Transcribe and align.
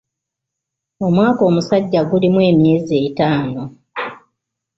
Omwaka 1.05 1.41
omusajja 1.49 2.01
gulimu 2.09 2.39
emyezi 2.51 2.95
etaano. 3.07 3.63